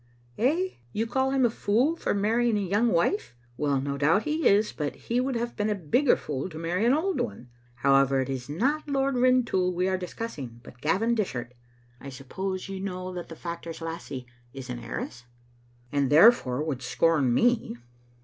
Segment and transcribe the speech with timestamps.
[0.39, 0.69] "Eh?
[0.93, 3.35] You call him a fool for marrying a young wife?
[3.55, 6.85] Well, no doubt he is, but he would have been a bigger fool to marry
[6.87, 7.49] an old one.
[7.75, 11.53] However, it is not Lord Rintoul we are discussing, but Gavin Dishart.
[11.99, 14.25] I suppose you know that the factor's lassie
[14.55, 15.25] is an heiress?"
[15.91, 17.77] "And, therefore, would scorn me."